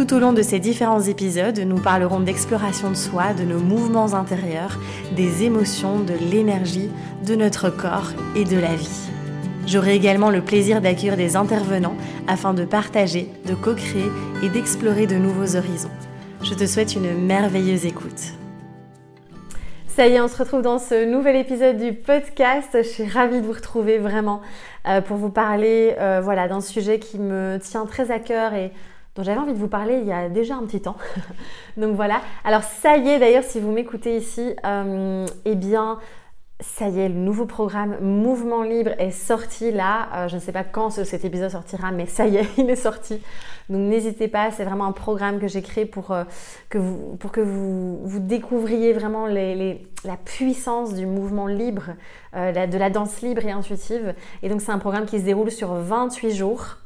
[0.00, 4.14] Tout au long de ces différents épisodes, nous parlerons d'exploration de soi, de nos mouvements
[4.14, 4.78] intérieurs,
[5.14, 6.88] des émotions, de l'énergie,
[7.26, 9.10] de notre corps et de la vie.
[9.66, 11.96] J'aurai également le plaisir d'accueillir des intervenants
[12.26, 14.10] afin de partager, de co-créer
[14.42, 15.90] et d'explorer de nouveaux horizons.
[16.42, 18.32] Je te souhaite une merveilleuse écoute.
[19.86, 22.70] Ça y est, on se retrouve dans ce nouvel épisode du podcast.
[22.72, 24.40] Je suis ravie de vous retrouver vraiment
[24.88, 28.72] euh, pour vous parler euh, voilà, d'un sujet qui me tient très à cœur et
[29.14, 30.96] dont j'avais envie de vous parler il y a déjà un petit temps.
[31.76, 32.20] Donc voilà.
[32.44, 35.98] Alors ça y est d'ailleurs, si vous m'écoutez ici, euh, eh bien
[36.60, 40.08] ça y est, le nouveau programme Mouvement Libre est sorti là.
[40.14, 42.76] Euh, je ne sais pas quand cet épisode sortira, mais ça y est, il est
[42.76, 43.20] sorti.
[43.68, 46.24] Donc n'hésitez pas, c'est vraiment un programme que j'ai créé pour, euh,
[46.68, 51.94] que, vous, pour que vous, vous découvriez vraiment la puissance du mouvement libre,
[52.34, 54.14] euh, de la danse libre et intuitive.
[54.42, 56.79] Et donc c'est un programme qui se déroule sur 28 jours.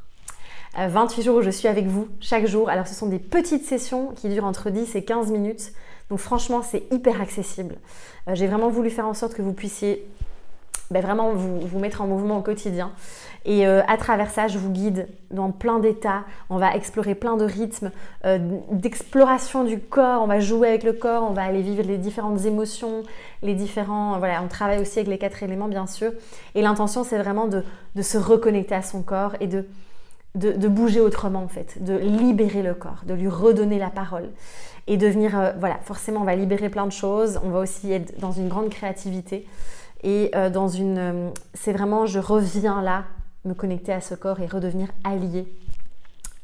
[0.77, 2.69] 28 jours où je suis avec vous chaque jour.
[2.69, 5.72] Alors ce sont des petites sessions qui durent entre 10 et 15 minutes.
[6.11, 7.77] Donc franchement, c'est hyper accessible.
[8.28, 10.06] Euh, j'ai vraiment voulu faire en sorte que vous puissiez
[10.91, 12.92] ben, vraiment vous, mettre en mouvement au quotidien.
[13.47, 16.25] Et euh, à travers ça, je vous guide dans plein d'états.
[16.50, 17.91] On va explorer plein de rythmes
[18.25, 18.39] euh,
[18.70, 20.22] d'exploration du corps.
[20.22, 21.22] On va jouer avec le corps.
[21.28, 23.02] On va aller vivre les différentes émotions,
[23.42, 24.19] les différents.
[24.19, 26.12] Voilà, on travaille aussi avec les quatre éléments, bien sûr.
[26.55, 27.62] Et l'intention, c'est vraiment de,
[28.00, 29.67] se reconnecter à son corps et de,
[30.34, 34.30] de, bouger autrement, en fait, de libérer le corps, de lui redonner la parole
[34.86, 38.18] et devenir, euh, voilà, forcément on va libérer plein de choses, on va aussi être
[38.18, 39.46] dans une grande créativité
[40.02, 43.05] et euh, dans une, euh, c'est vraiment, je reviens là,
[43.44, 45.46] me connecter à ce corps et redevenir allié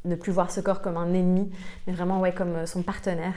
[0.03, 1.51] ne plus voir ce corps comme un ennemi,
[1.85, 3.35] mais vraiment ouais, comme son partenaire.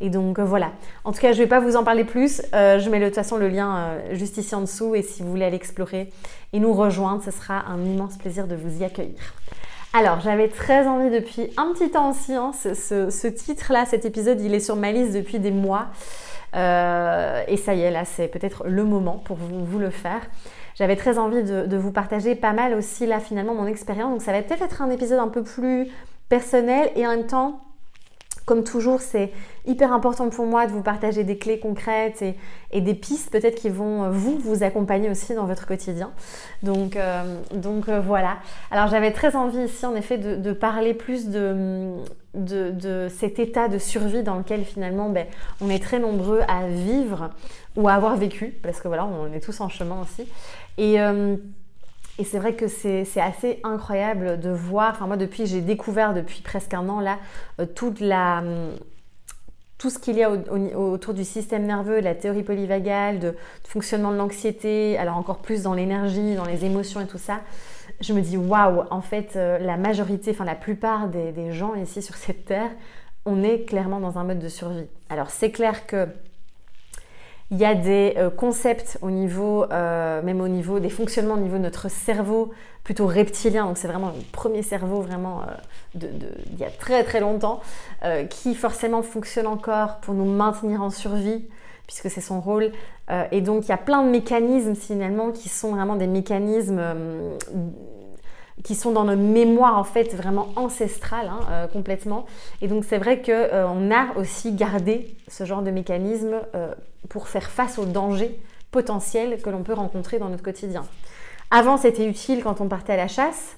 [0.00, 0.70] Et donc voilà.
[1.02, 2.40] En tout cas, je vais pas vous en parler plus.
[2.52, 4.94] je mets de toute façon le lien juste ici en dessous.
[4.94, 6.12] Et si vous voulez aller explorer
[6.52, 9.18] et nous rejoindre, ce sera un immense plaisir de vous y accueillir.
[9.96, 14.52] Alors, j'avais très envie depuis un petit temps aussi, hein, ce, titre-là, cet épisode, il
[14.52, 15.86] est sur ma liste depuis des mois.
[16.56, 20.20] Euh, et ça y est, là, c'est peut-être le moment pour vous, le faire.
[20.74, 24.10] J'avais très envie de, de, vous partager pas mal aussi, là, finalement, mon expérience.
[24.10, 25.86] Donc, ça va peut-être être un épisode un peu plus
[26.28, 27.60] personnel et en même temps
[28.44, 29.32] comme toujours, c'est
[29.64, 33.70] hyper important pour moi de vous partager des clés concrètes et, des pistes peut-être qui
[33.70, 36.10] vont euh, vous, vous accompagner aussi dans votre quotidien.
[36.62, 38.36] Donc, euh, euh, voilà.
[38.70, 41.94] Alors j'avais très envie ici en effet de, parler plus de,
[42.34, 45.26] de, cet état de survie dans lequel finalement ben,
[45.60, 47.30] on est très nombreux à vivre
[47.76, 50.28] ou à avoir vécu, parce que voilà, on est tous en chemin aussi.
[50.76, 50.98] Et
[52.18, 56.42] et c'est vrai que c'est assez incroyable de voir, enfin moi depuis, j'ai découvert depuis
[56.42, 57.18] presque un an là,
[57.60, 58.70] euh, toute la, hum,
[59.78, 64.12] tout ce qu'il y a autour du système nerveux, de la théorie polyvagale, de, fonctionnement
[64.12, 67.40] de l'anxiété, alors encore plus dans l'énergie, dans les émotions et tout ça.
[68.00, 71.74] Je me dis waouh, en fait, euh, la majorité, enfin la plupart des, des gens
[71.74, 72.70] ici sur cette terre,
[73.26, 74.86] on est clairement dans un mode de survie.
[75.10, 76.06] Alors c'est clair que
[77.54, 81.38] il y a des euh, concepts au niveau, euh, même au niveau des fonctionnements au
[81.38, 82.50] niveau de notre cerveau
[82.82, 85.46] plutôt reptilien, donc c'est vraiment le premier cerveau vraiment euh,
[85.94, 86.08] de,
[86.52, 87.60] il y a très très longtemps,
[88.28, 91.46] qui forcément fonctionne encore pour nous maintenir en survie,
[91.86, 92.72] puisque c'est son rôle.
[93.30, 96.82] et donc il y a plein de mécanismes finalement qui sont vraiment des mécanismes
[98.62, 102.26] qui sont dans nos mémoires en fait vraiment ancestrales hein, euh, complètement.
[102.62, 106.72] Et donc c'est vrai qu'on euh, a aussi gardé ce genre de mécanisme euh,
[107.08, 108.38] pour faire face aux dangers
[108.70, 110.84] potentiels que l'on peut rencontrer dans notre quotidien.
[111.50, 113.56] Avant c'était utile quand on partait à la chasse.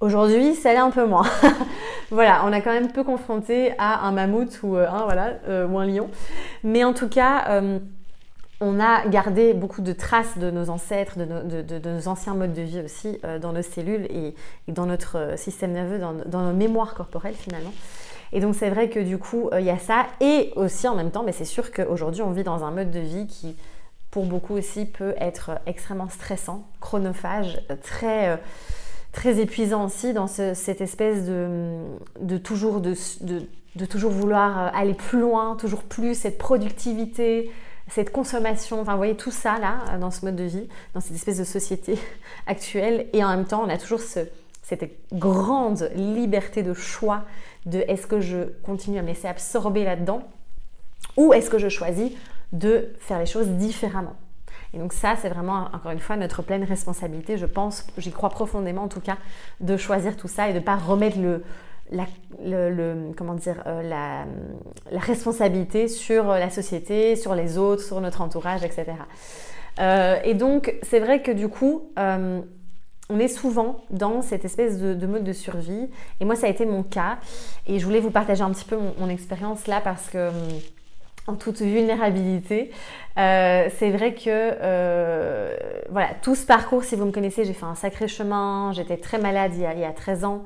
[0.00, 1.24] Aujourd'hui, ça l'est un peu moins.
[2.10, 5.86] voilà, on a quand même peu confronté à un mammouth ou, un, voilà, ou un
[5.86, 6.10] lion.
[6.64, 7.62] Mais en tout cas,
[8.60, 12.80] on a gardé beaucoup de traces de nos ancêtres, de, nos anciens modes de vie
[12.80, 14.34] aussi euh, dans nos cellules et,
[14.68, 17.72] dans notre euh, système nerveux, dans, nos mémoires corporelles finalement.
[18.32, 20.06] Et donc c'est vrai que du coup, euh, il y a ça.
[20.20, 23.00] Et aussi en même temps, mais c'est sûr qu'aujourd'hui, on vit dans un mode de
[23.00, 23.56] vie qui,
[24.10, 28.40] pour beaucoup aussi, peut être extrêmement stressant, chronophage, très,
[29.12, 32.94] très épuisant aussi dans cette espèce de, toujours, de,
[33.84, 37.50] toujours vouloir aller plus loin, toujours plus, cette productivité,
[37.88, 41.00] cette consommation, enfin vous voyez tout ça là, euh, dans ce mode de vie, dans
[41.00, 41.98] cette espèce de société
[42.46, 47.24] actuelle, et en même temps on a toujours cette grande liberté de choix
[47.66, 50.22] de est-ce que je continue à me laisser absorber là-dedans,
[51.16, 52.12] ou est-ce que je choisis
[52.52, 54.16] de faire les choses différemment.
[54.72, 58.30] Et donc ça, c'est vraiment, encore une fois, notre pleine responsabilité, je pense, j'y crois
[58.30, 59.16] profondément en tout cas,
[59.60, 61.42] de choisir tout ça et de ne pas remettre le,
[61.90, 62.06] la,
[63.16, 64.26] comment dire, euh, la,
[64.98, 68.86] responsabilité sur la société, sur les autres, sur notre entourage, etc.
[69.78, 72.40] Euh, et donc, c'est vrai que du coup, euh,
[73.08, 75.88] on est souvent dans cette espèce de, mode de survie.
[76.20, 77.18] Et moi, ça a été mon cas.
[77.66, 80.30] Et je voulais vous partager un petit peu mon, expérience là parce que,
[81.28, 82.72] en toute vulnérabilité,
[83.16, 88.08] c'est vrai que, voilà, tout ce parcours, si vous me connaissez, j'ai fait un sacré
[88.08, 88.72] chemin.
[88.72, 90.42] J'étais très malade il y a, il y a 13 ans.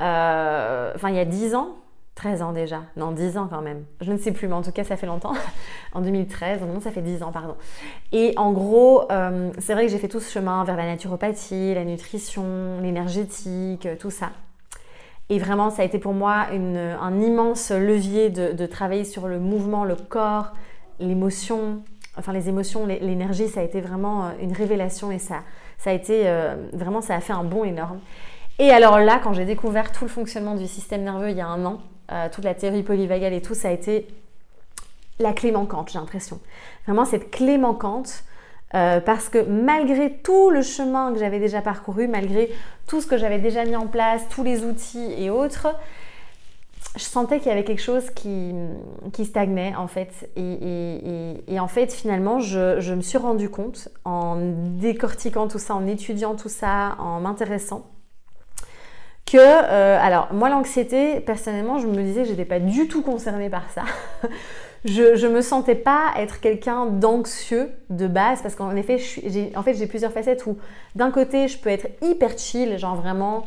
[0.00, 1.76] Euh, enfin il y a 10 ans,
[2.16, 4.72] 13 ans déjà, non 10 ans quand même, je ne sais plus, mais en tout
[4.72, 5.34] cas ça fait longtemps,
[5.94, 7.54] en 2013, non ça fait 10 ans pardon.
[8.12, 11.74] Et en gros, euh, c'est vrai que j'ai fait tout ce chemin vers la naturopathie,
[11.74, 14.30] la nutrition, l'énergétique, tout ça.
[15.30, 19.84] Et vraiment, ça a été pour moi un immense levier de, travailler sur le mouvement,
[19.84, 20.52] le corps,
[21.00, 21.82] l'émotion,
[22.18, 25.42] enfin les émotions, l'énergie, ça a été vraiment euh, une révélation et ça
[25.86, 26.26] a été
[26.72, 28.00] vraiment, ça a fait un bond énorme.
[28.58, 31.46] Et alors là, quand j'ai découvert tout le fonctionnement du système nerveux il y a
[31.46, 31.80] un an,
[32.12, 34.06] euh, toute la théorie polyvagale et tout, ça a été
[35.18, 36.40] la clé manquante, j'ai l'impression.
[36.86, 38.24] Vraiment cette clé manquante,
[38.74, 42.50] euh, parce que malgré tout le chemin que j'avais déjà parcouru, malgré
[42.86, 45.68] tout ce que j'avais déjà mis en place, tous les outils et autres,
[46.96, 48.54] je sentais qu'il y avait quelque chose qui,
[49.24, 50.30] stagnait en fait.
[50.36, 55.86] Et, en fait, finalement, je, je, me suis rendu compte en décortiquant tout ça, en
[55.88, 57.86] étudiant tout ça, en m'intéressant,
[59.26, 63.48] que, euh, alors moi l'anxiété, personnellement, je me disais que j'étais pas du tout concernée
[63.48, 63.84] par ça.
[64.84, 69.62] je, je me sentais pas être quelqu'un d'anxieux de base parce qu'en effet, j'ai, en
[69.62, 70.58] fait, plusieurs facettes où
[70.94, 73.46] d'un côté, je peux être hyper chill, genre vraiment,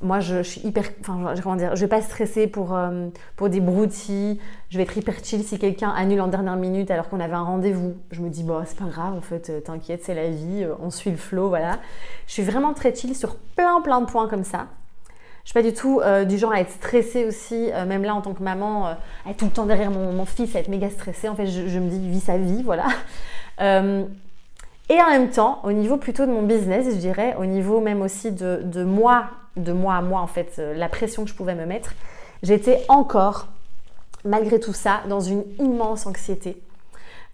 [0.00, 3.60] moi je, suis hyper, enfin comment dire, je vais pas stresser pour, euh, pour des
[3.60, 4.40] broutilles,
[4.70, 7.44] je vais être hyper chill si quelqu'un annule en dernière minute alors qu'on avait un
[7.44, 7.94] rendez-vous.
[8.10, 10.90] Je me dis, bon, c'est pas grave, en fait, euh, t'inquiète, c'est la vie, on
[10.90, 11.78] suit le flow, voilà.
[12.26, 14.66] Je suis vraiment très chill sur plein plein de points comme ça.
[15.44, 18.14] Je suis pas du tout euh, du genre à être stressée aussi, euh, même là
[18.14, 18.92] en tant que maman, euh,
[19.26, 21.28] à être tout le temps derrière mon, fils, à être méga stressée.
[21.28, 22.86] En fait, je, me dis, vis sa vie, voilà.
[23.60, 28.02] et en même temps, au niveau plutôt de mon business, je dirais, au niveau même
[28.02, 31.54] aussi de, de moi, de moi à moi, en fait, la pression que je pouvais
[31.54, 31.94] me mettre,
[32.42, 33.48] j'étais encore,
[34.24, 36.62] malgré tout ça, dans une immense anxiété.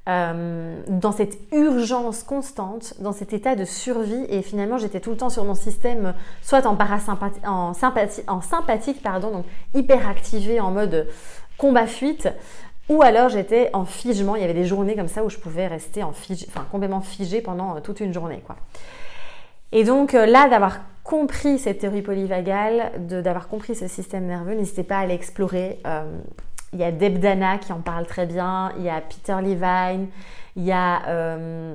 [0.09, 4.25] Euh, dans cette urgence constante, dans cet état de survie.
[4.31, 9.45] Et finalement, j'étais tout le temps sur mon système, soit en sympathique, pardon, donc
[9.75, 11.09] hyper activé en mode
[11.59, 12.31] combat-fuite,
[12.89, 14.35] ou alors j'étais en figement.
[14.35, 17.03] Il y avait des journées comme ça où je pouvais rester en fige, enfin, complètement
[17.03, 18.43] figée pendant euh, toute une journée.
[18.47, 18.57] Quoi.
[19.73, 24.85] Et donc euh, là, d'avoir compris cette théorie polyvagale, d'avoir compris ce système nerveux, n'hésitez
[24.85, 25.81] pas à l'explorer.
[26.73, 30.09] Il y a Deb Dana qui en parle très bien, il y a Peter Levine,
[30.59, 31.75] il y a euh,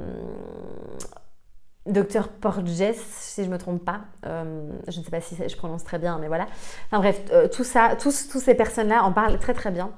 [1.88, 4.02] Dr Porges, si je ne me trompe pas.
[4.26, 6.46] Euh, je ne sais pas si je prononce très bien, mais voilà.
[6.88, 9.92] Enfin bref, euh, tout ça, tous, ces personnes-là en parlent très très bien.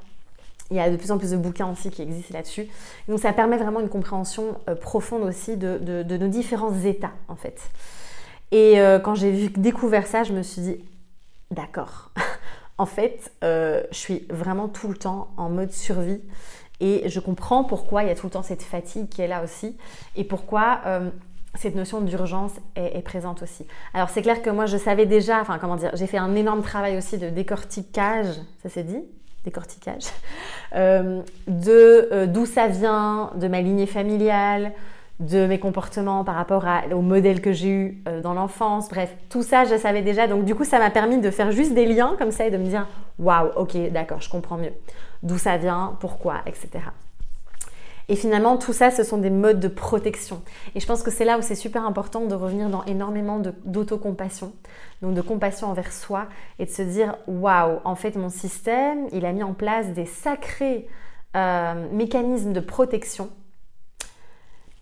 [0.71, 2.67] Il y a de plus en plus de bouquins aussi qui existent là-dessus.
[3.07, 7.61] Donc ça permet vraiment une compréhension profonde aussi de, de, nos différents états en fait.
[8.51, 10.83] Et quand j'ai découvert ça, je me suis dit,
[11.51, 12.11] d'accord,
[12.77, 16.21] en fait, euh, je suis vraiment tout le temps en mode survie
[16.81, 19.43] et je comprends pourquoi il y a tout le temps cette fatigue qui est là
[19.43, 19.77] aussi
[20.17, 21.09] et pourquoi euh,
[21.55, 23.65] cette notion d'urgence est, présente aussi.
[23.93, 26.61] Alors c'est clair que moi je savais déjà, enfin comment dire, j'ai fait un énorme
[26.61, 28.27] travail aussi de décortiquage,
[28.61, 29.01] ça s'est dit?
[29.45, 30.03] Décortiquage,
[30.75, 34.73] euh, de d'où ça vient, de ma lignée familiale,
[35.19, 38.89] de mes comportements par rapport au modèle que j'ai eu euh, dans l'enfance.
[38.89, 40.27] Bref, tout ça, je savais déjà.
[40.27, 42.57] Donc, du coup, ça m'a permis de faire juste des liens comme ça et de
[42.57, 42.87] me dire
[43.19, 44.73] waouh, ok, d'accord, je comprends mieux
[45.23, 46.69] d'où ça vient, pourquoi, etc.
[48.07, 50.43] Et finalement, tout ça, ce sont des modes de protection.
[50.75, 54.53] Et je pense que c'est là où c'est super important de revenir dans énormément d'autocompassion,
[55.01, 56.27] donc de compassion envers soi,
[56.59, 60.05] et de se dire waouh, en fait, mon système, il a mis en place des
[60.05, 60.87] sacrés
[61.35, 63.29] euh, mécanismes de protection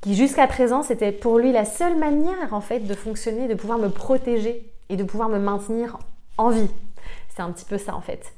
[0.03, 3.79] qui jusqu'à présent c'était pour lui la seule manière en fait de fonctionner, de pouvoir
[3.79, 5.98] me protéger et de pouvoir me maintenir
[6.38, 6.69] en vie.
[7.29, 8.33] C'est un petit peu ça en fait.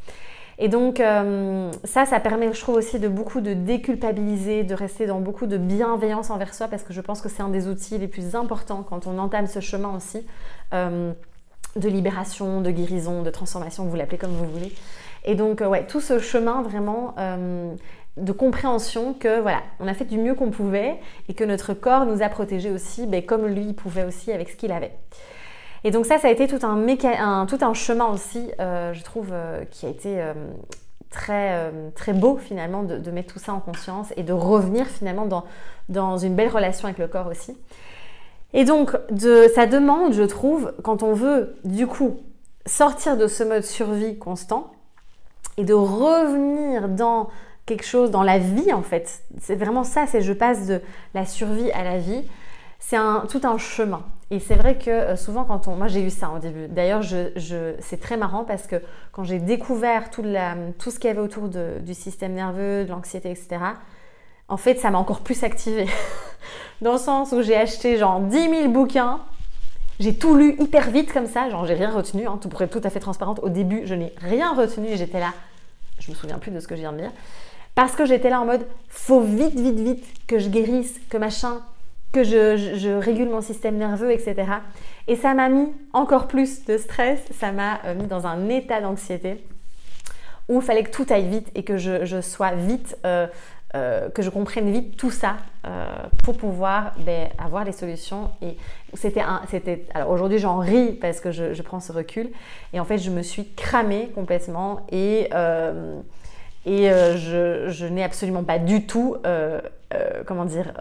[0.58, 5.06] Et donc euh, ça, ça permet, je trouve aussi de beaucoup de déculpabiliser, de rester
[5.06, 7.98] dans beaucoup de bienveillance envers soi parce que je pense que c'est un des outils
[7.98, 10.26] les plus importants quand on entame ce chemin aussi
[10.74, 11.12] euh,
[11.76, 14.74] de libération, de guérison, de transformation, vous l'appelez comme vous voulez.
[15.26, 17.16] Et donc euh, ouais, tout ce chemin vraiment
[18.18, 22.06] de compréhension que voilà, on a fait du mieux qu'on pouvait et que notre corps
[22.06, 24.94] nous a protégés aussi, ben, comme lui pouvait aussi avec ce qu'il avait.
[25.84, 29.30] Et donc ça, ça a été tout un, tout un chemin aussi, euh, je trouve,
[29.32, 30.34] euh, qui a été euh,
[31.12, 35.46] très, très beau finalement de, mettre tout ça en conscience et de revenir finalement dans,
[35.90, 37.56] dans une belle relation avec le corps aussi.
[38.54, 42.18] Et donc, de, ça demande, je trouve, quand on veut du coup
[42.66, 44.72] sortir de ce mode survie constant
[45.58, 47.30] et de revenir dans
[47.66, 49.24] quelque chose, dans la vie en fait.
[49.42, 50.82] C'est vraiment ça, c'est je passe de
[51.14, 52.24] la survie à la vie.
[52.80, 54.04] C'est un, tout un chemin.
[54.32, 55.76] Et c'est vrai que euh, souvent quand on...
[55.76, 56.68] Moi j'ai eu ça au début.
[56.68, 58.76] D'ailleurs je, c'est très marrant parce que
[59.12, 62.90] quand j'ai découvert tout, la, tout ce qu'il y avait autour du système nerveux, de
[62.90, 63.58] l'anxiété, etc.,
[64.48, 65.88] en fait ça m'a encore plus activé.
[66.82, 69.22] Dans le sens où j'ai acheté genre 10 000 bouquins
[70.00, 72.86] j'ai tout lu hyper vite comme ça, genre j'ai rien retenu, hein, pour être tout
[72.86, 73.40] à fait transparente.
[73.42, 75.34] Au début, je n'ai rien retenu et j'étais là,
[76.00, 77.12] je me souviens plus de ce que je viens de dire,
[77.76, 81.62] parce que j'étais là en mode, faut vite, vite, vite que je guérisse, que machin,
[82.16, 84.36] que je, régule mon système nerveux, etc.
[85.08, 88.80] Et ça m'a mis encore plus de stress, ça m'a euh, mis dans un état
[88.80, 89.44] d'anxiété
[90.48, 93.28] où il fallait que tout aille vite et que je, sois vite euh,
[93.76, 95.38] euh, que je comprenne vite tout ça
[96.24, 98.30] pour pouvoir ben, avoir les solutions.
[98.44, 98.56] Et
[98.94, 102.30] c'était un, c'était, alors aujourd'hui j'en ris parce que je, prends ce recul.
[102.74, 105.30] Et en fait je me suis cramée complètement et
[106.68, 109.18] euh, et je, je, n'ai absolument pas du tout,
[110.26, 110.74] comment dire,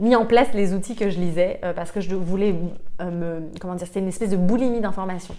[0.00, 2.54] mis en place les outils que je lisais parce que je voulais
[3.00, 5.34] me, comment dire, c'était une espèce de boulimie d'informations.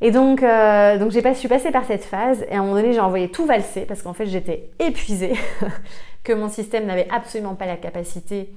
[0.00, 2.74] Et donc, euh, donc pas, je suis passée par cette phase et à un moment
[2.74, 5.34] donné, j'ai envoyé tout valser parce qu'en fait, j'étais épuisée,
[6.24, 8.54] que mon système n'avait absolument pas la capacité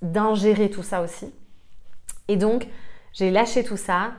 [0.00, 1.32] d'ingérer tout ça aussi.
[2.28, 2.66] Et donc,
[3.12, 4.12] j'ai lâché tout ça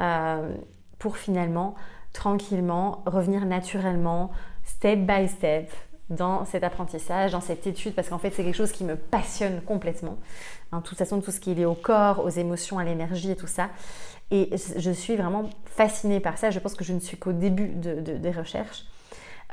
[0.00, 0.50] euh,
[0.98, 1.74] pour finalement,
[2.14, 4.30] tranquillement, revenir naturellement,
[4.68, 5.70] step by step,
[6.10, 9.60] dans cet apprentissage, dans cette étude, parce qu'en fait, c'est quelque chose qui me passionne
[9.62, 10.16] complètement.
[10.72, 13.36] En toute façon, tout ce qui est lié au corps, aux émotions, à l'énergie et
[13.36, 13.68] tout ça.
[14.30, 16.50] Et je suis vraiment fascinée par ça.
[16.50, 18.84] Je pense que je ne suis qu'au début des recherches,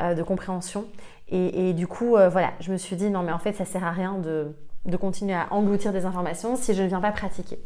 [0.02, 0.86] euh, de compréhension.
[1.28, 3.84] Et, du coup, euh, voilà, je me suis dit, non, mais en fait, ça sert
[3.84, 4.56] à rien de,
[4.86, 7.58] de, continuer à engloutir des informations si je ne viens pas pratiquer.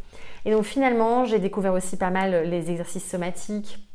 [0.45, 3.88] Et donc, finalement, j'ai découvert aussi pas mal les exercices somatiques.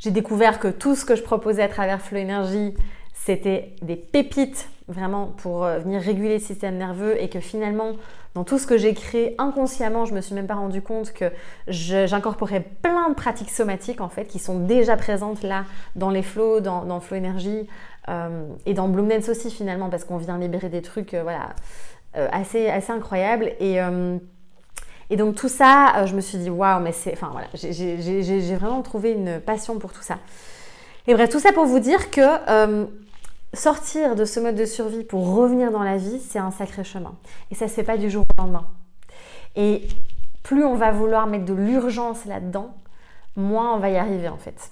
[0.00, 2.74] J'ai découvert que tout ce que je proposais à travers Flow Energy,
[3.12, 7.92] c'était des pépites vraiment pour euh, venir réguler le système nerveux et que finalement,
[8.34, 11.26] dans tout ce que j'ai créé inconsciemment, je me suis même pas rendu compte que
[11.68, 15.64] j'incorporais plein de pratiques somatiques en fait qui sont déjà présentes là
[15.96, 17.68] dans les flows, dans, Flow Energy
[18.08, 21.50] euh, et dans Bloom Dance aussi finalement parce qu'on vient libérer des trucs euh, voilà
[22.14, 23.52] assez assez incroyables.
[23.60, 23.78] Et
[25.10, 28.82] et donc tout ça, je me suis dit waouh, mais c'est, enfin voilà, j'ai vraiment
[28.82, 30.18] trouvé une passion pour tout ça.
[31.06, 32.22] Et bref, tout ça pour vous dire que
[33.52, 37.14] sortir de ce mode de survie pour revenir dans la vie, c'est un sacré chemin.
[37.50, 38.66] Et ça ne se fait pas du jour au lendemain.
[39.56, 39.88] Et
[40.42, 42.74] plus on va vouloir mettre de l'urgence là-dedans,
[43.36, 44.70] moins on va y arriver en fait.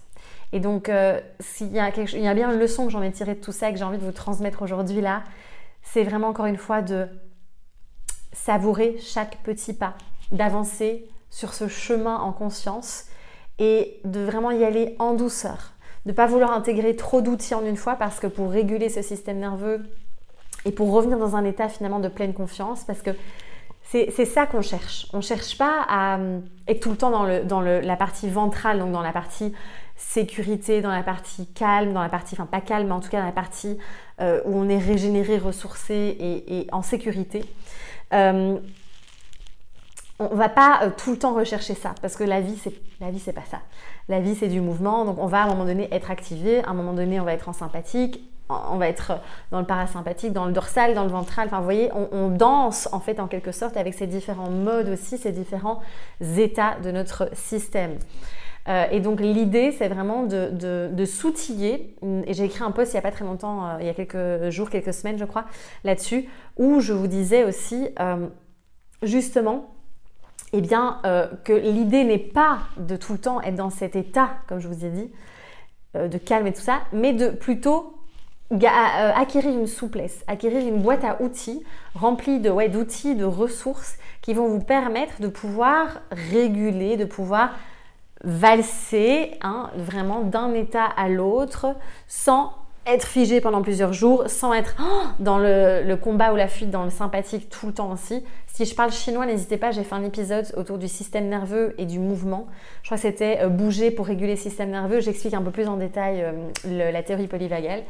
[0.53, 3.13] Et donc, euh, s'il y, a il y a bien une leçon que j'en ai
[3.13, 5.23] tirée de tout ça, que j'ai envie de vous transmettre aujourd'hui là,
[5.83, 7.07] c'est vraiment encore une fois de
[8.33, 9.95] savourer chaque petit pas,
[10.33, 13.05] d'avancer sur ce chemin en conscience
[13.59, 15.73] et de vraiment y aller en douceur
[16.09, 19.39] ne pas vouloir intégrer trop d'outils en une fois parce que pour réguler ce système
[19.39, 19.83] nerveux
[20.65, 23.11] et pour revenir dans un état finalement de pleine confiance, parce que
[23.91, 25.07] c'est ça qu'on cherche.
[25.15, 27.97] On ne cherche pas à euh, être tout le temps dans, le, dans le, la
[27.97, 29.55] partie ventrale, donc dans la partie
[29.97, 33.21] sécurité, dans la partie calme, dans la partie, enfin pas calme, mais en tout cas
[33.21, 33.79] dans la partie
[34.21, 36.17] euh, où on est régénéré, ressourcé
[36.47, 37.45] et, en sécurité.
[38.13, 38.59] Euh,
[40.19, 43.09] on va pas euh, tout le temps rechercher ça parce que la vie c'est la
[43.33, 43.61] pas ça.
[44.09, 46.71] La vie c'est du mouvement donc on va à un moment donné être activé, à
[46.71, 49.13] un moment donné on va être en sympathique, on va être
[49.51, 51.49] dans le parasympathique, dans le dorsal, dans le ventral.
[51.49, 55.19] Enfin vous voyez, on, danse en fait en quelque sorte avec ces différents modes aussi,
[55.19, 55.81] ces différents
[56.37, 57.99] états de notre système.
[58.69, 60.51] Euh, et donc l'idée, c'est vraiment de,
[60.89, 61.97] de, s'outiller.
[62.27, 63.95] Et j'ai écrit un post il n'y a pas très longtemps, euh, il y a
[63.95, 65.47] quelques jours, quelques semaines, je crois,
[65.85, 67.89] là-dessus, où je vous disais aussi,
[69.03, 69.78] justement,
[70.53, 74.31] eh bien, euh, que l'idée n'est pas de tout le temps être dans cet état,
[74.47, 75.11] comme je vous ai dit,
[75.97, 77.95] euh, de calme et tout ça, mais de plutôt
[78.51, 81.63] euh, acquérir une souplesse, acquérir une boîte à outils
[81.95, 87.51] remplie d'outils, de ressources qui vont vous permettre de pouvoir réguler, de pouvoir
[88.25, 91.77] valser hein, vraiment d'un état à l'autre
[92.07, 92.53] sans
[92.89, 96.85] être figé pendant plusieurs jours, sans être oh, dans le, combat ou la fuite, dans
[96.85, 98.25] le sympathique tout le temps aussi.
[98.47, 101.87] Si je parle chinois, n'hésitez pas, j'ai fait un épisode autour du système nerveux et
[101.87, 102.47] du mouvement.
[102.83, 105.01] Je crois que c'était euh, bouger pour réguler le système nerveux.
[105.01, 107.83] J'explique un peu plus en détail euh, la théorie polyvagale.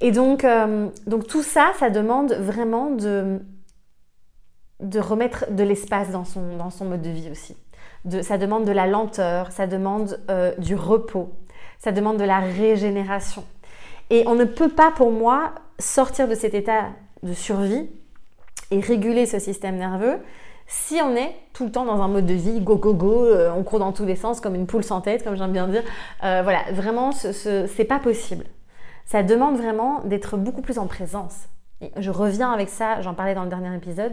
[0.00, 3.40] Et donc, euh, donc tout ça, ça demande vraiment de,
[4.80, 7.56] de remettre de l'espace dans son, dans son mode de vie aussi.
[8.04, 10.18] De, ça demande de la lenteur, ça demande
[10.58, 11.32] du repos,
[11.78, 13.44] ça demande de la régénération.
[14.10, 16.90] Et on ne peut pas, pour moi, sortir de cet état
[17.22, 17.88] de survie
[18.70, 20.18] et réguler ce système nerveux
[20.66, 23.52] si on est tout le temps dans un mode de vie, go go go, euh,
[23.54, 25.82] on court dans tous les sens comme une poule sans tête, comme j'aime bien dire.
[26.24, 28.46] Euh, voilà, vraiment, ce, c'est pas possible.
[29.04, 31.34] Ça demande vraiment d'être beaucoup plus en présence.
[31.96, 34.12] je reviens avec ça, j'en parlais dans le dernier épisode.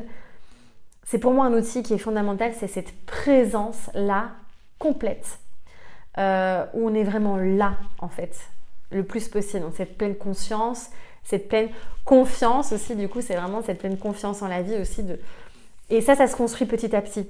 [1.04, 4.32] C'est pour moi un outil qui est fondamental, c'est cette présence-là
[4.80, 5.40] complète,
[6.18, 8.38] euh, où on est vraiment là, en fait,
[8.92, 9.64] le plus possible.
[9.64, 10.90] Donc cette pleine conscience,
[11.24, 11.70] cette pleine
[12.06, 15.04] confiance aussi, du coup, c'est vraiment cette pleine confiance en la vie aussi
[15.90, 17.28] et ça, ça se construit petit à petit.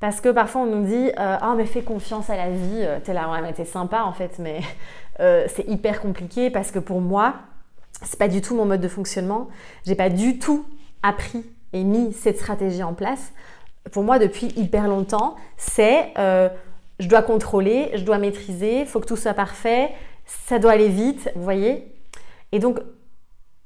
[0.00, 2.82] Parce que parfois on nous dit Ah, mais fais confiance à la vie.
[2.82, 4.60] Euh, t'es là, ouais, mais t'es sympa en fait, mais
[5.20, 7.34] euh, c'est hyper compliqué parce que pour moi,
[8.02, 9.48] c'est pas du tout mon mode de fonctionnement.
[9.84, 10.64] J'ai pas du tout
[11.02, 13.32] appris et mis cette stratégie en place.
[13.92, 19.16] Pour moi, depuis hyper longtemps, c'est je dois contrôler, je dois maîtriser, faut que tout
[19.16, 19.90] soit parfait,
[20.28, 21.92] ça doit aller vite, vous voyez
[22.52, 22.78] Et donc,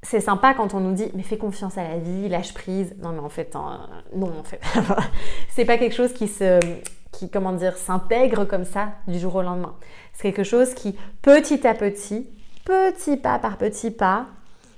[0.01, 2.95] c'est sympa quand on nous dit mais fais confiance à la vie, lâche prise.
[3.01, 4.59] Non mais en fait hein, non en fait
[5.49, 6.59] c'est pas quelque chose qui se
[7.11, 9.75] qui comment dire s'intègre comme ça du jour au lendemain.
[10.11, 12.27] C'est quelque chose qui petit à petit,
[12.65, 14.27] petit pas par petit pas,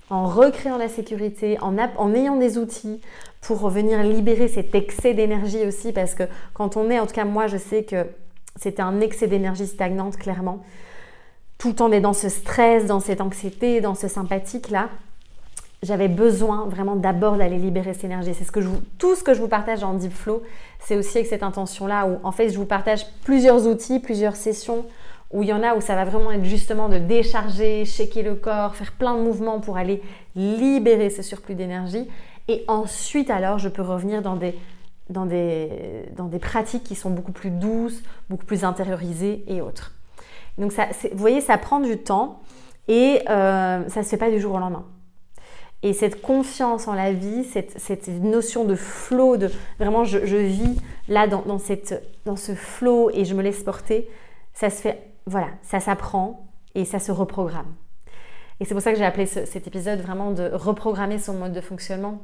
[0.09, 3.01] en recréant la sécurité, en, en ayant des outils
[3.41, 6.23] pour venir libérer cet excès d'énergie aussi parce que
[6.53, 8.05] quand on est en tout cas moi je sais que
[8.55, 10.63] c'était un excès d'énergie stagnante clairement.
[11.65, 14.89] Tout le temps dans ce stress, dans cette anxiété, dans ce sympathique là
[15.81, 18.35] j'avais besoin vraiment d'abord d'aller libérer cette énergie.
[18.35, 20.43] C'est ce que je vous, tout ce que je vous partage en Deep Flow,
[20.79, 24.85] c'est aussi avec cette intention-là où en fait je vous partage plusieurs outils, plusieurs sessions
[25.31, 28.35] où il y en a où ça va vraiment être justement de décharger, shaker le
[28.35, 30.03] corps, faire plein de mouvements pour aller
[30.35, 32.07] libérer ce surplus d'énergie.
[32.47, 34.53] Et ensuite alors je peux revenir dans des,
[35.09, 35.69] dans des,
[36.15, 39.93] dans des pratiques qui sont beaucoup plus douces, beaucoup plus intériorisées et autres.
[40.57, 42.41] Donc vous voyez, ça prend du temps
[42.87, 44.85] et euh, ça ne se fait pas du jour au lendemain.
[45.83, 51.27] Et cette confiance en la vie, cette, notion de flow, de vraiment je, vis là
[51.27, 54.09] dans, cette, dans ce flow et je me laisse porter,
[54.53, 57.71] ça se fait, voilà, ça s'apprend et ça se reprogramme.
[58.59, 61.61] Et c'est pour ça que j'ai appelé cet épisode vraiment de reprogrammer son mode de
[61.61, 62.23] fonctionnement.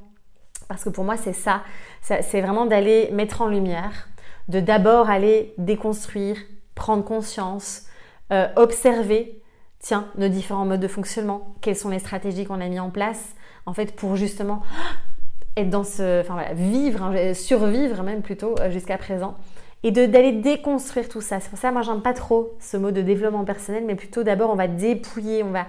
[0.67, 1.61] Parce que pour moi, c'est ça.
[2.01, 4.07] c'est vraiment d'aller mettre en lumière,
[4.47, 6.37] de d'abord aller déconstruire,
[6.73, 7.83] prendre conscience,
[8.31, 9.41] euh, observer,
[9.79, 13.35] tiens, nos différents modes de fonctionnement, quelles sont les stratégies qu'on a mis en place,
[13.65, 14.61] en fait, pour justement
[15.57, 19.35] être dans ce, enfin voilà, vivre, hein, survivre même plutôt euh, jusqu'à présent,
[19.83, 21.39] et d'aller déconstruire tout ça.
[21.39, 24.51] C'est pour ça, moi, j'aime pas trop ce mot de développement personnel, mais plutôt d'abord,
[24.51, 25.65] on va dépouiller, on va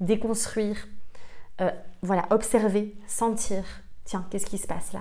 [0.00, 0.88] déconstruire,
[1.60, 1.70] euh,
[2.02, 3.62] voilà, observer, sentir.
[4.04, 5.00] Tiens, qu'est-ce qui se passe là?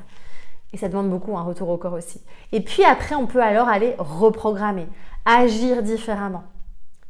[0.73, 2.21] Et ça demande beaucoup un retour au corps aussi.
[2.51, 4.87] Et puis après, on peut alors aller reprogrammer,
[5.25, 6.43] agir différemment,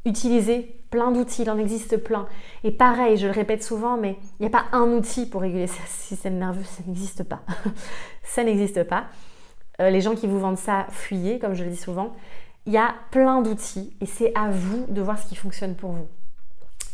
[0.05, 2.27] utiliser plein d'outils, il en existe plein.
[2.63, 5.67] Et pareil, je le répète souvent, mais il n'y a pas un outil pour réguler
[5.67, 7.41] ce système nerveux, ça n'existe pas.
[8.23, 9.05] ça n'existe pas.
[9.79, 12.13] Euh, les gens qui vous vendent ça, fuyez, comme je le dis souvent.
[12.65, 15.91] Il y a plein d'outils et c'est à vous de voir ce qui fonctionne pour
[15.91, 16.07] vous.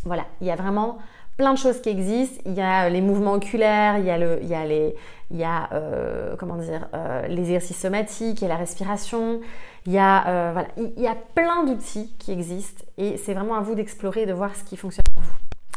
[0.05, 0.99] Voilà, il y a vraiment
[1.37, 2.41] plein de choses qui existent.
[2.45, 4.95] Il y a euh, les mouvements oculaires, il y a, les,
[5.31, 9.41] il y a, euh, les exercices somatiques, il y a la respiration,
[9.88, 13.62] il y a, voilà, il y a plein d'outils qui existent et c'est vraiment à
[13.62, 15.34] vous d'explorer et de voir ce qui fonctionne pour vous,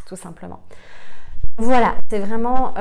[0.07, 0.61] tout simplement.
[1.57, 2.75] Voilà, c'est vraiment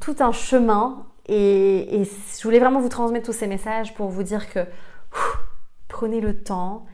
[0.00, 4.48] tout un chemin et, je voulais vraiment vous transmettre tous ces messages pour vous dire
[4.48, 4.60] que
[5.88, 6.86] prenez le temps.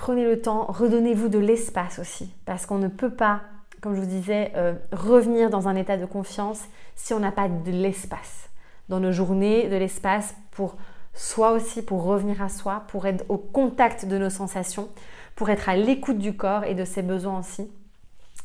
[0.00, 3.42] Prenez le temps, redonnez-vous de l'espace aussi, parce qu'on ne peut pas,
[3.82, 6.64] comme je vous disais, euh, revenir dans un état de confiance
[6.96, 8.48] si on n'a pas de l'espace
[8.88, 10.76] dans nos journées, de l'espace pour
[11.14, 14.88] soi aussi, pour revenir à soi, pour être au contact de nos sensations,
[15.36, 17.70] pour être à l'écoute du corps et de ses besoins aussi.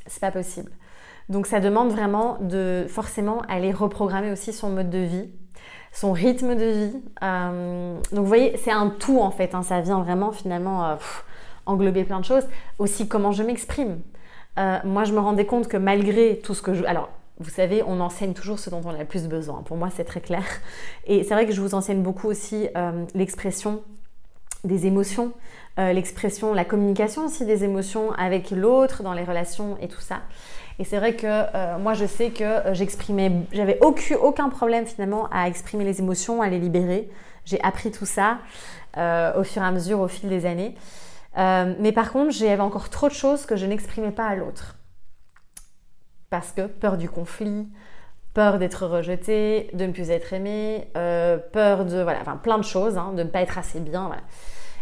[0.07, 0.71] C'est pas possible.
[1.29, 5.29] Donc ça demande vraiment de forcément aller reprogrammer aussi son mode de vie,
[5.91, 7.03] son rythme de vie.
[7.23, 9.55] Euh, donc vous voyez, c'est un tout en fait.
[9.55, 9.63] Hein.
[9.63, 10.85] ça vient vraiment finalement.
[10.85, 10.95] Euh,
[11.65, 12.45] englober plein de choses.
[12.79, 13.99] Aussi comment je m'exprime.
[14.57, 16.83] Euh, moi, je me rendais compte que malgré tout ce que je...
[16.85, 19.61] Alors, vous savez, on enseigne toujours ce dont on a le plus besoin.
[19.63, 20.43] Pour moi, c'est très clair.
[21.05, 23.83] Et c'est vrai que je vous enseigne beaucoup aussi euh, l'expression
[24.63, 25.33] des émotions,
[25.77, 30.21] euh, l'expression, la communication aussi des émotions avec l'autre dans les relations et tout ça.
[30.79, 35.47] Et c'est vrai que moi, je sais que j'exprimais, j'avais aucun, aucun problème finalement à
[35.47, 37.09] exprimer les émotions, à les libérer.
[37.45, 38.39] J'ai appris tout ça
[38.97, 40.75] au fur et à mesure, au fil des années.
[41.37, 44.75] Euh, mais par contre, j'avais encore trop de choses que je n'exprimais pas à l'autre.
[46.35, 47.65] Parce que peur du conflit,
[48.33, 52.63] peur d'être rejeté, de ne plus être aimé, euh, peur de, voilà, enfin plein de
[52.65, 54.11] choses, hein, de ne pas être assez bien.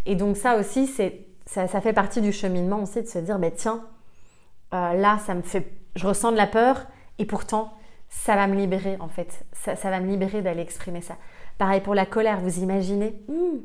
[0.07, 3.51] Et donc ça aussi, c'est ça, fait partie du cheminement aussi de se dire, ben
[3.55, 3.85] tiens,
[4.73, 6.87] euh, là, ça me fait, je ressens de la peur
[7.19, 7.71] et pourtant,
[8.09, 9.45] ça va me libérer en fait.
[9.53, 11.17] Ça, va me libérer d'aller exprimer ça.
[11.59, 13.59] Pareil pour la colère, vous imaginez hmm,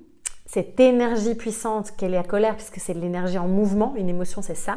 [0.45, 4.55] cette énergie puissante qu'est la colère, puisque c'est de l'énergie en mouvement, une émotion c'est
[4.55, 4.77] ça.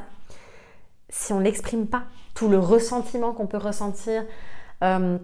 [1.12, 4.24] Si on n'exprime pas tout le ressentiment qu'on peut ressentir,
[4.84, 5.20] euh,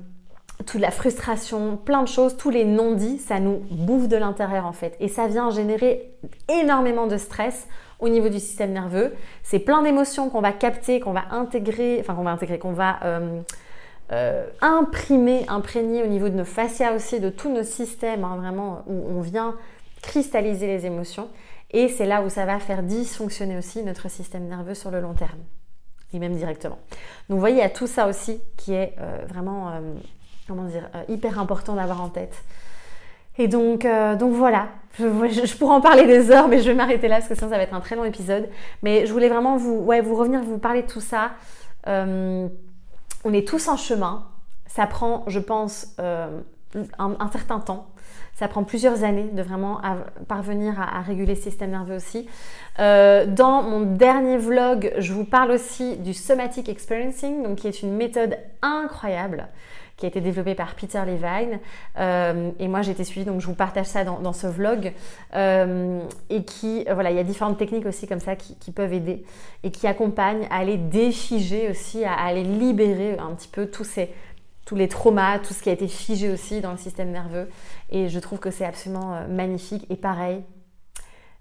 [0.65, 4.73] toute la frustration, plein de choses, tous les non-dits, ça nous bouffe de l'intérieur en
[4.73, 4.95] fait.
[4.99, 6.11] Et ça vient générer
[6.49, 7.67] énormément de stress
[7.99, 9.13] au niveau du système nerveux.
[9.43, 12.99] C'est plein d'émotions qu'on va capter, qu'on va intégrer, enfin qu'on va intégrer, qu'on va
[13.03, 13.41] euh,
[14.11, 18.83] euh, imprimer, imprégner au niveau de nos fascias aussi, de tous nos systèmes, hein, vraiment,
[18.87, 19.55] où on vient
[20.01, 21.29] cristalliser les émotions.
[21.71, 25.13] Et c'est là où ça va faire dysfonctionner aussi notre système nerveux sur le long
[25.13, 25.39] terme,
[26.13, 26.77] et même directement.
[27.29, 29.71] Donc vous voyez, il y a tout ça aussi qui est euh, vraiment
[30.47, 32.43] comment dire, euh, hyper important d'avoir en tête.
[33.37, 37.07] Et donc, euh, donc voilà, je, pourrais en parler des heures, mais je vais m'arrêter
[37.07, 38.49] là parce que sinon ça va être un très long épisode.
[38.81, 41.31] Mais je voulais vraiment vous, revenir, vous parler de tout ça.
[41.87, 42.47] Euh,
[43.23, 44.25] on est tous en chemin.
[44.65, 47.87] Ça prend, je pense, un, certain temps.
[48.33, 49.81] Ça prend plusieurs années de vraiment
[50.27, 52.27] parvenir à, réguler le système nerveux aussi.
[52.77, 57.95] dans mon dernier vlog, je vous parle aussi du somatic experiencing, donc qui est une
[57.95, 59.47] méthode incroyable
[59.97, 61.59] qui a été développé par Peter Levine.
[61.97, 64.93] Euh, et moi, j'ai été suivie, donc je vous partage ça dans, ce vlog.
[65.35, 68.93] Euh, et qui, euh, voilà, il y a différentes techniques aussi comme ça qui, peuvent
[68.93, 69.23] aider
[69.63, 74.13] et qui accompagnent à aller défiger aussi, à, aller libérer un petit peu tous ces
[74.67, 77.49] tous les traumas, tout ce qui a été figé aussi dans le système nerveux.
[77.89, 79.87] Et je trouve que c'est absolument magnifique.
[79.89, 80.43] Et pareil,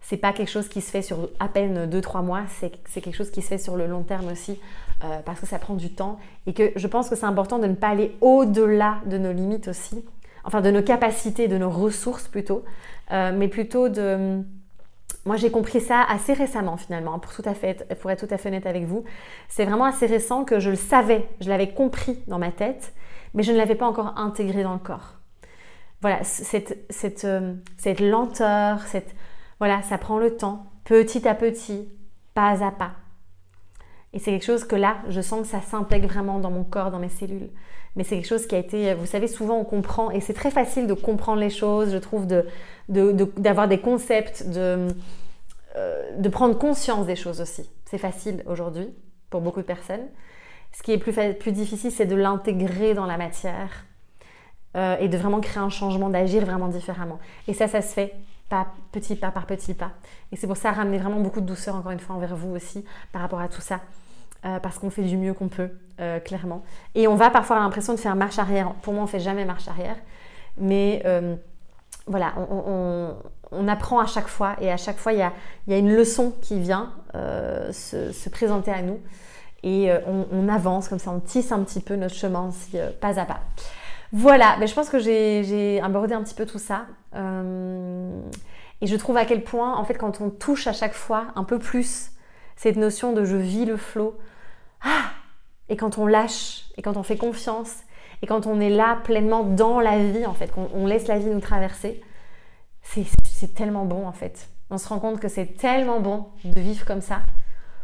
[0.09, 3.31] c'est pas quelque chose qui se fait sur à peine 2-3 mois, c'est quelque chose
[3.33, 4.61] qui se fait sur le long terme aussi,
[5.03, 7.67] euh, parce que ça prend du temps et que je pense que c'est important de
[7.67, 10.05] ne pas aller au-delà de nos limites aussi,
[10.45, 12.65] enfin de nos capacités, de nos ressources plutôt,
[13.11, 14.43] euh, mais plutôt de...
[15.25, 18.85] Moi j'ai compris ça assez récemment finalement, pour, pour être tout à fait honnête avec
[18.85, 19.03] vous.
[19.49, 22.95] C'est vraiment assez récent que je le savais, je l'avais compris dans ma tête,
[23.37, 25.15] mais je ne l'avais pas encore intégré dans le corps.
[26.01, 29.15] Voilà, cette, cette, euh, cette lenteur, cette
[29.59, 31.89] voilà, ça prend le temps, petit à petit,
[32.35, 32.93] pas à pas.
[34.13, 36.91] Et c'est quelque chose que là, je sens que ça s'intègre vraiment dans mon corps,
[36.91, 37.51] dans mes cellules.
[37.95, 40.51] Mais c'est quelque chose qui a été, vous savez, souvent on comprend, et c'est très
[40.51, 42.27] facile de comprendre les choses, je trouve,
[42.89, 44.89] d'avoir des concepts, de,
[45.77, 47.71] euh, de prendre conscience des choses aussi.
[47.87, 48.89] C'est facile aujourd'hui
[49.31, 50.07] pour beaucoup de personnes.
[50.73, 53.87] Ce qui est plus, difficile, c'est de l'intégrer dans la matière
[54.77, 57.19] euh, et de vraiment créer un changement, d'agir vraiment différemment.
[57.49, 58.15] Et ça, ça se fait
[58.49, 59.93] pas petit pas par petit pas.
[60.31, 62.85] Et c'est pour ça ramener vraiment beaucoup de douceur encore une fois envers vous aussi
[63.11, 63.81] par rapport à tout ça.
[64.45, 66.63] Euh, parce qu'on fait du mieux qu'on peut, euh, clairement.
[66.95, 68.73] Et on va parfois avoir l'impression de faire marche arrière.
[68.83, 69.97] Pour moi, on fait jamais marche arrière.
[70.59, 71.03] Mais
[72.07, 72.35] voilà,
[73.51, 74.57] on, apprend à chaque fois.
[74.61, 79.01] Et à chaque fois, il y a, une leçon qui vient se, présenter à nous.
[79.63, 83.25] Et on, avance comme ça, on tisse un petit peu notre chemin aussi, pas à
[83.25, 83.41] pas.
[84.13, 86.87] Voilà, mais je pense que j'ai abordé un petit peu tout ça.
[87.15, 88.21] Euh,
[88.81, 91.45] et je trouve à quel point, en fait, quand on touche à chaque fois un
[91.45, 92.11] peu plus
[92.57, 94.17] cette notion de je vis le flot,
[94.83, 95.11] ah,
[95.69, 97.73] et quand on lâche, et quand on fait confiance,
[98.23, 101.27] et quand on est là pleinement dans la vie, en fait, qu'on laisse la vie
[101.27, 102.01] nous traverser,
[102.83, 104.49] c'est tellement bon, en fait.
[104.71, 107.21] On se rend compte que c'est tellement bon de vivre comme ça,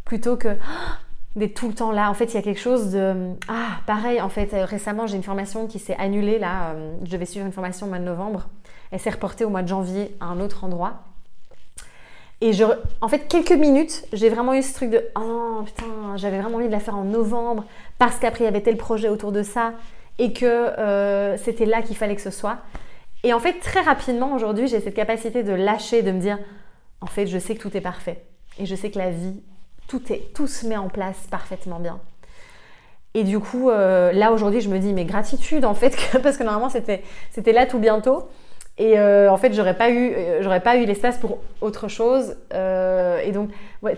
[0.05, 0.99] plutôt que ah,
[1.37, 2.11] d'être tout le temps là.
[2.11, 3.35] En fait, il y a quelque chose de...
[3.49, 6.71] Ah, pareil, en fait, euh, récemment, j'ai une formation qui s'est annulée, là.
[6.71, 8.49] Euh, je devais suivre une formation au mois de novembre.
[8.90, 11.05] Elle s'est reportée au mois de janvier à un autre endroit.
[12.42, 12.64] Et je,
[13.01, 16.66] en fait, quelques minutes, j'ai vraiment eu ce truc de oh putain, j'avais vraiment envie
[16.66, 17.64] de la faire en novembre
[17.99, 19.75] parce qu'après il y avait tel projet autour de ça
[20.18, 22.59] et que euh, c'était là qu'il fallait que ce soit.
[23.23, 26.37] Et en fait, très rapidement aujourd'hui, j'ai cette capacité de lâcher, de me dire
[27.01, 28.25] en fait, je sais que tout est parfait
[28.59, 29.40] et je sais que la vie,
[29.93, 32.01] tout est, tout se met en place parfaitement bien.
[33.13, 36.45] Et du coup, euh, là aujourd'hui, je me dis mais gratitude en fait parce que
[36.45, 38.31] normalement c'était c'était là tout bientôt.
[38.79, 42.37] Et euh, en fait, j'aurais pas eu, euh, j'aurais pas eu l'espace pour autre chose.
[42.53, 43.51] Et donc,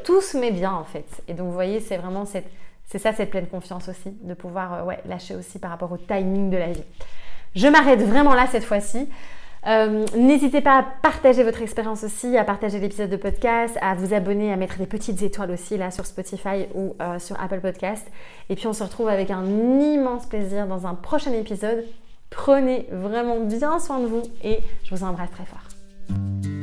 [0.03, 1.07] tout se met bien en fait.
[1.29, 2.51] Et donc, vous voyez, c'est vraiment cette,
[2.87, 6.57] c'est ça cette pleine confiance aussi, de pouvoir lâcher aussi par rapport au timing de
[6.57, 6.83] la vie.
[7.55, 9.09] Je m'arrête vraiment là cette fois-ci.
[10.17, 14.53] N'hésitez pas à partager votre expérience aussi, à partager l'épisode de podcast, à vous abonner,
[14.53, 18.07] à mettre des petites étoiles aussi là sur Spotify ou sur Apple Podcast.
[18.51, 21.85] Et puis on se retrouve avec un immense plaisir dans un prochain épisode
[22.35, 26.54] Prenez vraiment bien soin de vous et je vous embrasse très fort.